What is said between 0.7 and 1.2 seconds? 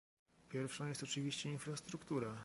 jest